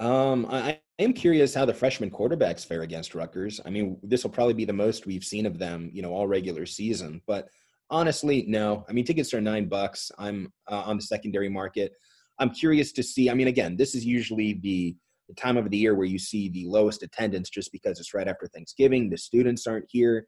[0.00, 3.60] Um, I, I am curious how the freshman quarterbacks fare against Rutgers.
[3.66, 6.26] I mean, this will probably be the most we've seen of them, you know, all
[6.26, 7.50] regular season, but
[7.90, 8.84] honestly, no.
[8.88, 10.10] I mean, tickets are nine bucks.
[10.18, 11.92] I'm uh, on the secondary market.
[12.38, 13.28] I'm curious to see.
[13.28, 14.96] I mean, again, this is usually the,
[15.28, 18.28] the time of the year where you see the lowest attendance just because it's right
[18.28, 19.10] after Thanksgiving.
[19.10, 20.26] The students aren't here.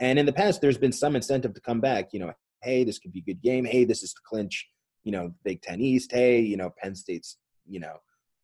[0.00, 2.08] And in the past, there's been some incentive to come back.
[2.12, 3.64] You know, hey, this could be a good game.
[3.64, 4.66] Hey, this is to clinch,
[5.04, 6.12] you know, Big Ten East.
[6.12, 7.36] Hey, you know, Penn State's,
[7.68, 7.96] you know,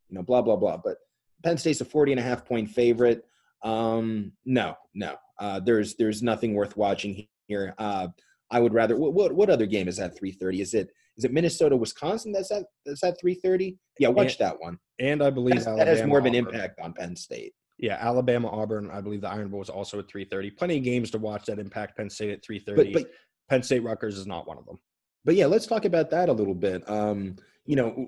[0.09, 0.77] you know, blah, blah, blah.
[0.77, 0.99] But
[1.43, 3.25] Penn State's a 40 and a half point favorite.
[3.63, 5.17] Um, no, no.
[5.39, 7.75] Uh, there's there's nothing worth watching here.
[7.79, 8.09] Uh,
[8.51, 8.97] I would rather.
[8.97, 10.61] What, what, what other game is at three thirty?
[10.61, 12.33] Is it is it Minnesota Wisconsin?
[12.33, 13.77] That's at that's at three thirty.
[13.99, 14.79] Yeah, watch and, that one.
[14.99, 17.55] And I believe that has more of an impact on Penn State.
[17.79, 18.91] Yeah, Alabama Auburn.
[18.91, 20.51] I believe the Iron Bowl is also at three thirty.
[20.51, 22.93] Plenty of games to watch that impact Penn State at three thirty.
[22.93, 23.11] But, but
[23.51, 24.79] Penn State Rutgers is not one of them.
[25.25, 26.89] But yeah, let's talk about that a little bit.
[26.89, 28.07] Um, you know,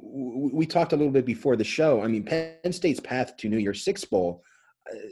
[0.52, 2.00] we talked a little bit before the show.
[2.02, 4.44] I mean, Penn State's path to New Year's Six Bowl
[4.90, 5.08] uh,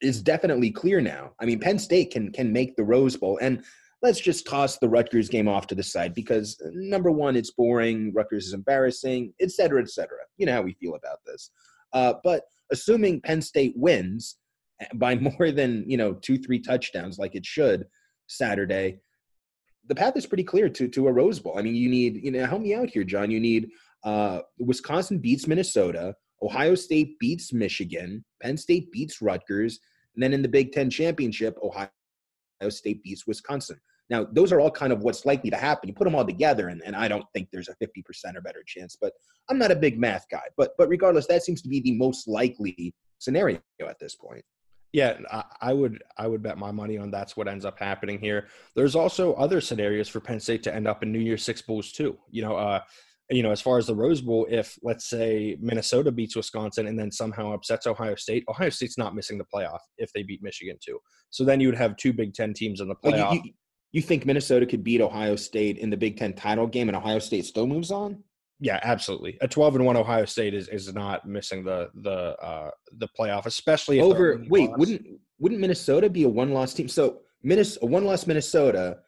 [0.00, 1.32] is definitely clear now.
[1.40, 3.64] I mean, Penn State can can make the Rose Bowl, and
[4.02, 8.12] let's just toss the Rutgers game off to the side because number one, it's boring.
[8.14, 10.18] Rutgers is embarrassing, et cetera, et cetera.
[10.36, 11.50] You know how we feel about this.
[11.92, 14.36] Uh, but assuming Penn State wins
[14.80, 17.86] eh, by more than you know two, three touchdowns, like it should
[18.26, 18.98] Saturday,
[19.86, 21.58] the path is pretty clear to to a Rose Bowl.
[21.58, 23.30] I mean, you need you know help me out here, John.
[23.30, 23.70] You need
[24.04, 29.78] uh, Wisconsin beats Minnesota, Ohio State beats Michigan, Penn State beats Rutgers,
[30.16, 31.88] and then in the Big Ten championship, Ohio
[32.68, 33.78] State beats Wisconsin.
[34.12, 35.88] Now, those are all kind of what's likely to happen.
[35.88, 38.62] You put them all together, and, and I don't think there's a 50% or better
[38.66, 39.14] chance, but
[39.48, 40.42] I'm not a big math guy.
[40.58, 44.44] But but regardless, that seems to be the most likely scenario at this point.
[44.92, 45.18] Yeah,
[45.62, 48.48] I would I would bet my money on that's what ends up happening here.
[48.76, 51.90] There's also other scenarios for Penn State to end up in New Year's Six bowls
[51.90, 52.18] too.
[52.30, 52.80] You know, uh,
[53.30, 56.98] you know, as far as the Rose Bowl, if let's say Minnesota beats Wisconsin and
[56.98, 60.76] then somehow upsets Ohio State, Ohio State's not missing the playoff if they beat Michigan
[60.84, 60.98] too.
[61.30, 63.30] So then you would have two Big Ten teams in the playoff.
[63.30, 63.52] Like you, you,
[63.92, 67.18] you think Minnesota could beat Ohio State in the Big Ten title game and Ohio
[67.18, 68.22] State still moves on?
[68.60, 69.38] Yeah, absolutely.
[69.40, 73.46] A 12 and 1 Ohio State is is not missing the the uh the playoff,
[73.46, 75.04] especially over wait, wouldn't
[75.38, 76.88] wouldn't Minnesota be a one loss team?
[76.88, 78.98] So Minnesota, a one loss Minnesota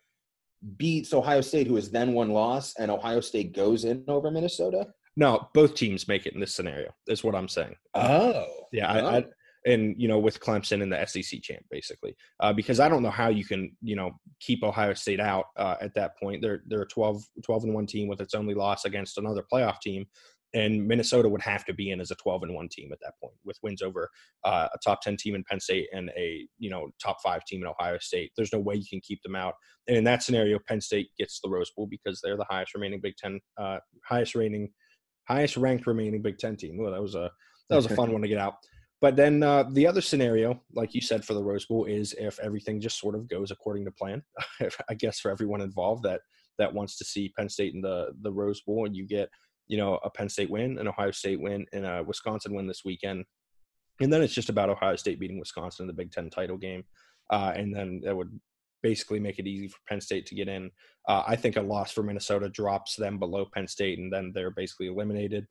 [0.76, 4.88] beats Ohio State, who is then one loss, and Ohio State goes in over Minnesota?
[5.16, 6.92] No, both teams make it in this scenario.
[7.06, 7.76] Is what I'm saying.
[7.94, 8.92] Oh, yeah.
[8.92, 9.06] Oh.
[9.06, 9.24] I, I,
[9.66, 12.16] and you know with Clemson and the SEC champ basically.
[12.40, 15.77] Uh, because I don't know how you can you know keep Ohio State out uh,
[15.81, 16.42] at that point.
[16.42, 19.81] They're they're a 12, 12 and one team with its only loss against another playoff
[19.81, 20.07] team
[20.55, 23.14] and Minnesota would have to be in as a 12 and one team at that
[23.20, 24.09] point with wins over
[24.44, 27.61] uh, a top 10 team in Penn State and a you know top five team
[27.62, 28.31] in Ohio State.
[28.37, 29.55] There's no way you can keep them out.
[29.88, 33.00] And in that scenario Penn State gets the Rose Bowl because they're the highest remaining
[33.00, 34.70] Big Ten uh, highest rating
[35.29, 36.79] highest ranked remaining Big Ten team.
[36.79, 37.31] Well that was a
[37.68, 38.55] that was a fun one to get out
[39.04, 42.38] but then uh, the other scenario, like you said, for the Rose Bowl is if
[42.40, 44.22] everything just sort of goes according to plan.
[44.88, 46.22] I guess for everyone involved that
[46.56, 49.28] that wants to see Penn State in the the Rose Bowl, and you get
[49.66, 52.80] you know a Penn State win, an Ohio State win, and a Wisconsin win this
[52.82, 53.26] weekend,
[54.00, 56.82] and then it's just about Ohio State beating Wisconsin in the Big Ten title game,
[57.28, 58.40] uh, and then that would
[58.82, 60.70] basically make it easy for Penn State to get in.
[61.06, 64.50] Uh, I think a loss for Minnesota drops them below Penn State, and then they're
[64.50, 65.46] basically eliminated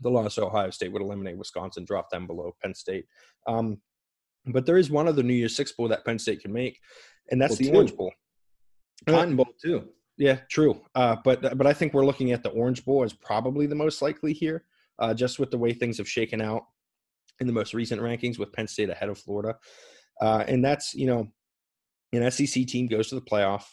[0.00, 3.06] the loss to Ohio State would eliminate Wisconsin, drop them below Penn State.
[3.46, 3.80] Um,
[4.46, 6.78] but there is one other New Year's Six bowl that Penn State can make,
[7.30, 7.74] and that's well, the two.
[7.74, 8.12] Orange Bowl.
[9.06, 9.88] Cotton Bowl too.
[10.16, 10.80] Yeah, true.
[10.94, 14.02] Uh, but but I think we're looking at the Orange Bowl as probably the most
[14.02, 14.64] likely here,
[14.98, 16.64] uh, just with the way things have shaken out
[17.40, 19.56] in the most recent rankings, with Penn State ahead of Florida,
[20.20, 21.28] uh, and that's you know,
[22.12, 23.64] an SEC team goes to the playoff,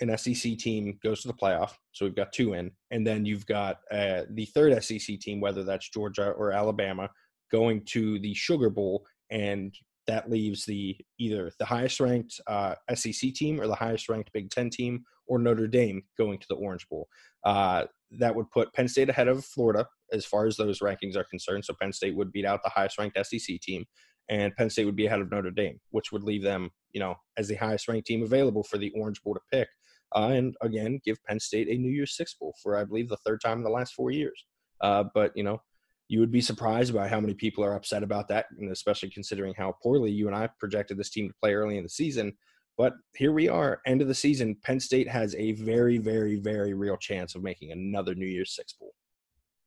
[0.00, 3.46] an SEC team goes to the playoff, so we've got two in, and then you've
[3.46, 7.08] got uh, the third SEC team, whether that's Georgia or Alabama,
[7.52, 9.74] going to the Sugar Bowl, and
[10.06, 14.50] that leaves the either the highest ranked uh, SEC team or the highest ranked Big
[14.50, 17.08] Ten team or Notre Dame going to the Orange Bowl.
[17.44, 17.84] Uh,
[18.18, 21.64] that would put Penn State ahead of Florida as far as those rankings are concerned.
[21.64, 23.84] So Penn State would beat out the highest ranked SEC team,
[24.28, 27.14] and Penn State would be ahead of Notre Dame, which would leave them, you know,
[27.36, 29.68] as the highest ranked team available for the Orange Bowl to pick.
[30.16, 33.18] Uh, and again, give Penn State a New Year's Six Bowl for, I believe, the
[33.18, 34.46] third time in the last four years.
[34.80, 35.60] Uh, but you know,
[36.08, 39.54] you would be surprised by how many people are upset about that, and especially considering
[39.56, 42.32] how poorly you and I projected this team to play early in the season.
[42.76, 44.56] But here we are, end of the season.
[44.64, 48.72] Penn State has a very, very, very real chance of making another New Year's Six
[48.72, 48.92] Bowl.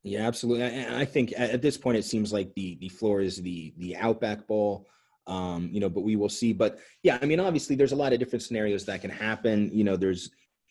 [0.02, 0.64] Yeah, absolutely.
[0.64, 3.96] I, I think at this point it seems like the the floor is the the
[3.96, 4.86] Outback Bowl.
[5.28, 6.52] Um, you know, but we will see.
[6.52, 9.70] But yeah, I mean, obviously, there's a lot of different scenarios that can happen.
[9.72, 10.30] You know, there's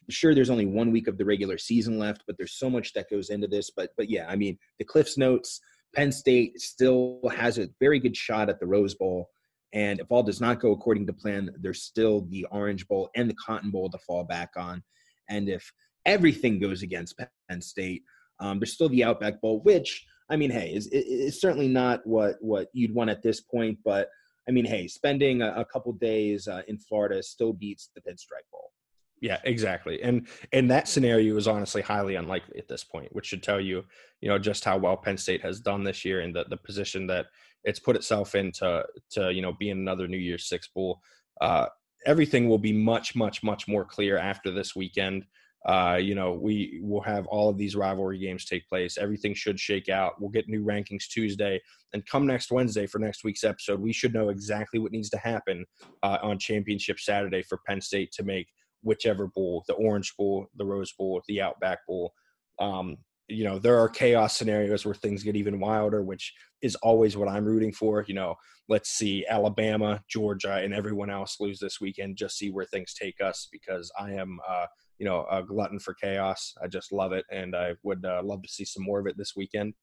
[0.09, 3.09] sure there's only one week of the regular season left, but there's so much that
[3.09, 3.69] goes into this.
[3.69, 5.59] But but yeah, I mean, the Cliffs notes.
[5.95, 9.29] Penn State still has a very good shot at the Rose Bowl.
[9.73, 13.29] And if all does not go according to plan, there's still the Orange Bowl and
[13.29, 14.83] the Cotton Bowl to fall back on.
[15.29, 15.71] And if
[16.05, 18.03] everything goes against Penn State,
[18.39, 22.35] um, there's still the Outback Bowl, which I mean, hey, is, is certainly not what
[22.41, 23.79] what you'd want at this point.
[23.83, 24.09] But
[24.47, 28.49] I mean, hey, spending a, a couple days uh, in Florida still beats the Pinstripe
[28.51, 28.71] Bowl.
[29.19, 30.01] Yeah, exactly.
[30.03, 33.83] And and that scenario is honestly highly unlikely at this point, which should tell you,
[34.21, 37.07] you know, just how well Penn State has done this year and the the position
[37.07, 37.27] that
[37.63, 41.01] it's put itself into to you know being another New Year's Six bowl.
[41.41, 41.67] Uh,
[42.05, 45.25] everything will be much much much more clear after this weekend.
[45.67, 48.97] Uh, you know, we will have all of these rivalry games take place.
[48.97, 50.13] Everything should shake out.
[50.19, 51.59] We'll get new rankings Tuesday,
[51.93, 55.17] and come next Wednesday for next week's episode, we should know exactly what needs to
[55.17, 55.65] happen
[56.03, 58.47] uh, on Championship Saturday for Penn State to make
[58.81, 62.13] whichever bowl, the Orange Bowl, the Rose Bowl, the Outback Bowl.
[62.59, 67.17] Um, you know, there are chaos scenarios where things get even wilder, which is always
[67.17, 68.05] what I'm rooting for.
[68.07, 68.35] You know,
[68.69, 72.17] let's see Alabama, Georgia, and everyone else lose this weekend.
[72.17, 74.67] Just see where things take us because I am, uh,
[74.99, 76.53] you know, a glutton for chaos.
[76.61, 79.17] I just love it, and I would uh, love to see some more of it
[79.17, 79.73] this weekend.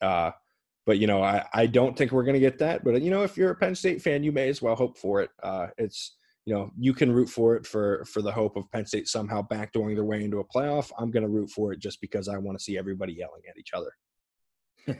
[0.00, 0.30] Uh,
[0.86, 2.84] but you know, I, I don't think we're going to get that.
[2.84, 5.22] But you know, if you're a Penn State fan, you may as well hope for
[5.22, 5.30] it.
[5.42, 8.86] Uh, it's you know you can root for it for for the hope of Penn
[8.86, 10.90] State somehow backdooring their way into a playoff.
[10.98, 13.58] I'm going to root for it just because I want to see everybody yelling at
[13.58, 13.92] each other.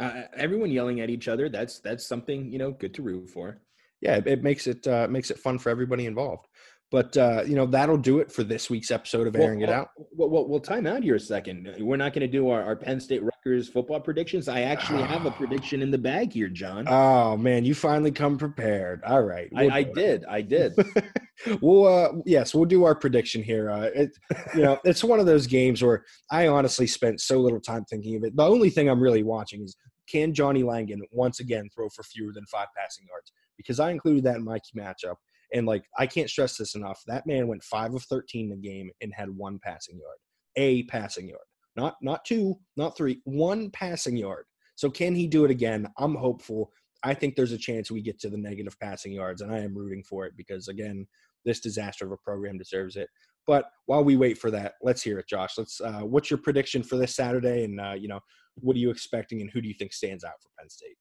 [0.00, 3.60] uh, everyone yelling at each other that's that's something you know good to root for.
[4.00, 6.46] Yeah, it, it makes it uh, makes it fun for everybody involved.
[6.90, 9.72] But uh, you know that'll do it for this week's episode of airing well, it
[9.72, 9.90] out.
[10.12, 11.72] Well, well, we'll time out here a second.
[11.78, 14.48] We're not going to do our, our Penn State Rutgers football predictions.
[14.48, 16.86] I actually have a prediction in the bag here, John.
[16.88, 19.04] Oh man, you finally come prepared.
[19.04, 20.24] All right, we'll I, I did.
[20.28, 20.74] I did.
[21.60, 23.70] we'll uh, yes, we'll do our prediction here.
[23.70, 24.10] Uh, it,
[24.56, 28.16] you know, it's one of those games where I honestly spent so little time thinking
[28.16, 28.34] of it.
[28.34, 29.76] The only thing I'm really watching is
[30.10, 33.32] can Johnny Langan once again throw for fewer than five passing yards?
[33.56, 35.16] Because I included that in my key matchup
[35.52, 37.02] and like I can't stress this enough.
[37.06, 40.18] That man went five of thirteen in the game and had one passing yard.
[40.56, 41.40] A passing yard.
[41.76, 44.44] Not not two, not three, one passing yard.
[44.76, 45.88] So can he do it again?
[45.98, 46.70] I'm hopeful.
[47.02, 49.76] I think there's a chance we get to the negative passing yards, and I am
[49.76, 51.06] rooting for it because again,
[51.44, 53.08] this disaster of a program deserves it.
[53.46, 55.54] But while we wait for that, let's hear it, Josh.
[55.56, 55.80] Let's.
[55.80, 58.20] Uh, what's your prediction for this Saturday, and uh, you know,
[58.56, 60.96] what are you expecting, and who do you think stands out for Penn State?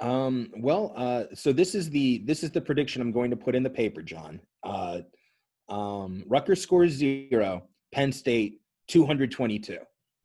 [0.00, 3.54] Um, well, uh, so this is the this is the prediction I'm going to put
[3.54, 4.40] in the paper, John.
[4.62, 5.00] Uh,
[5.68, 9.78] um, Rutgers scores zero, Penn State 222.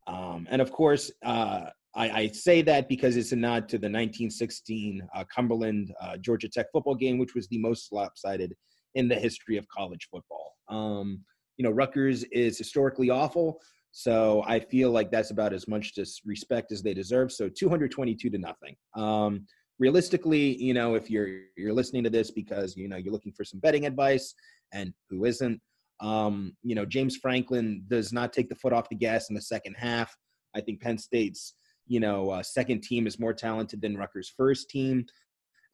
[0.06, 3.86] Um, and of course, uh, I, I, say that because it's a nod to the
[3.86, 8.54] 1916 uh, Cumberland uh, Georgia Tech football game, which was the most lopsided
[8.94, 10.54] in the history of college football.
[10.68, 11.24] Um,
[11.56, 13.60] you know, Rutgers is historically awful,
[13.92, 15.92] so I feel like that's about as much
[16.24, 17.32] respect as they deserve.
[17.32, 18.76] So 222 to nothing.
[18.96, 19.46] Um,
[19.80, 23.44] realistically, you know, if you're you're listening to this because you know you're looking for
[23.44, 24.34] some betting advice,
[24.72, 25.60] and who isn't,
[26.00, 29.42] um, you know, James Franklin does not take the foot off the gas in the
[29.42, 30.14] second half.
[30.54, 31.54] I think Penn State's
[31.88, 35.04] you know uh, second team is more talented than Rutgers' first team,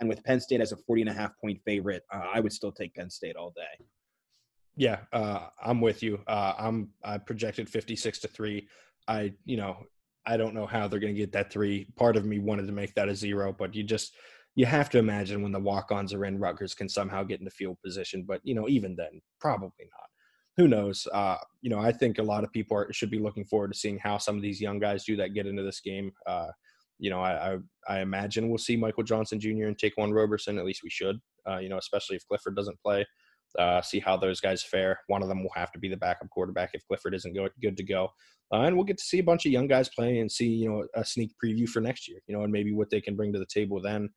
[0.01, 2.53] and with Penn State as a 40 and a half point favorite, uh, I would
[2.53, 3.85] still take Penn State all day.
[4.77, 6.21] Yeah, uh, I'm with you.
[6.27, 8.69] Uh, I'm I projected 56 to three.
[9.09, 9.87] I you know
[10.27, 11.87] I don't know how they're going to get that three.
[11.97, 14.15] Part of me wanted to make that a zero, but you just
[14.57, 17.77] you have to imagine when the walk-ons are in, Rutgers can somehow get into field
[17.85, 18.25] position.
[18.27, 20.09] But you know, even then, probably not.
[20.57, 21.07] who knows?
[21.13, 23.79] Uh, you know, I think a lot of people are, should be looking forward to
[23.79, 26.11] seeing how some of these young guys do that get into this game.
[26.27, 26.49] Uh,
[26.99, 27.59] you know, I, I,
[27.89, 29.67] I imagine we'll see Michael Johnson Jr.
[29.67, 30.59] and Ta'Quan Roberson.
[30.59, 31.21] At least we should.
[31.49, 33.05] Uh, you know, especially if Clifford doesn't play.
[33.59, 35.01] Uh, see how those guys fare.
[35.07, 37.77] One of them will have to be the backup quarterback if Clifford isn't go, good
[37.77, 38.11] to go.
[38.53, 40.69] Uh, and we'll get to see a bunch of young guys playing and see, you
[40.69, 43.33] know, a sneak preview for next year, you know, and maybe what they can bring
[43.33, 44.09] to the table then.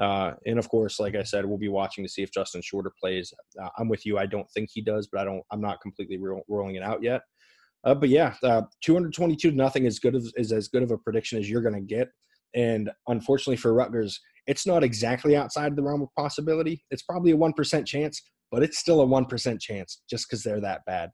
[0.00, 2.92] Uh, and of course, like I said, we'll be watching to see if Justin Shorter
[2.98, 3.32] plays.
[3.62, 4.18] Uh, I'm with you.
[4.18, 5.42] I don't think he does, but I don't.
[5.52, 7.22] I'm not completely ro- rolling it out yet.
[7.84, 10.98] Uh, but yeah, uh, 222 to nothing is good of, is as good of a
[10.98, 12.08] prediction as you're going to get.
[12.54, 16.84] And unfortunately for Rutgers, it's not exactly outside the realm of possibility.
[16.90, 18.20] It's probably a one percent chance,
[18.54, 21.10] but it's still a 1% chance just because they're that bad.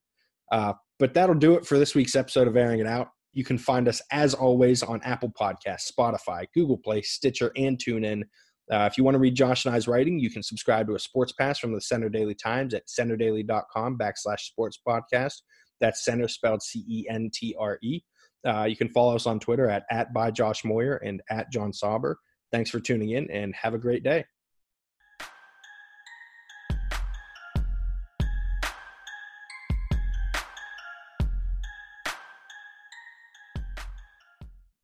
[0.53, 3.09] Uh, but that'll do it for this week's episode of Airing It Out.
[3.33, 8.25] You can find us, as always, on Apple Podcasts, Spotify, Google Play, Stitcher, and TuneIn.
[8.71, 10.99] Uh, if you want to read Josh and I's writing, you can subscribe to a
[10.99, 15.37] sports pass from the Centre Daily Times at centredaily.com backslash sports podcast.
[15.81, 18.01] That's center spelled C E N T R E.
[18.47, 21.73] Uh, you can follow us on Twitter at, at by Josh Moyer and at John
[21.73, 22.19] Sauber.
[22.53, 24.25] Thanks for tuning in and have a great day.